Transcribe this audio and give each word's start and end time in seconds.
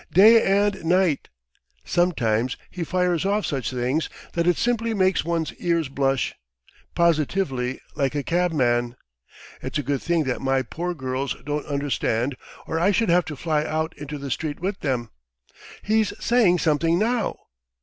Day 0.11 0.41
and 0.43 0.83
night! 0.83 1.29
Sometimes 1.85 2.57
he 2.71 2.83
fires 2.83 3.23
off 3.23 3.45
such 3.45 3.69
things 3.69 4.09
that 4.33 4.47
it 4.47 4.57
simply 4.57 4.95
makes 4.95 5.23
one's 5.23 5.53
ears 5.59 5.89
blush! 5.89 6.33
Positively 6.95 7.79
like 7.95 8.15
a 8.15 8.23
cabman. 8.23 8.95
It's 9.61 9.77
a 9.77 9.83
good 9.83 10.01
thing 10.01 10.23
that 10.23 10.41
my 10.41 10.63
poor 10.63 10.95
girls 10.95 11.35
don't 11.45 11.67
understand 11.67 12.35
or 12.65 12.79
I 12.79 12.89
should 12.89 13.09
have 13.09 13.25
to 13.25 13.35
fly 13.35 13.63
out 13.63 13.95
into 13.95 14.17
the 14.17 14.31
street 14.31 14.59
with 14.59 14.79
them... 14.79 15.11
He's 15.83 16.13
saying 16.19 16.57
something 16.57 16.97
now! 16.97 17.37